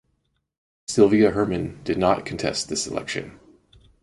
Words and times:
Sylvia 0.87 1.29
Hermon 1.29 1.79
did 1.83 1.99
not 1.99 2.25
contest 2.25 2.67
this 2.69 2.87
election. 2.87 3.39